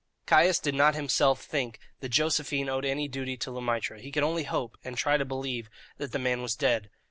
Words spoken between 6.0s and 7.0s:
the man was dead.